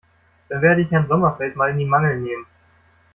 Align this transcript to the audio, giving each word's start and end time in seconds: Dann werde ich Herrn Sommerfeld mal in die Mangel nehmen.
Dann 0.49 0.63
werde 0.63 0.81
ich 0.81 0.89
Herrn 0.89 1.07
Sommerfeld 1.07 1.55
mal 1.55 1.69
in 1.69 1.77
die 1.77 1.85
Mangel 1.85 2.17
nehmen. 2.19 2.47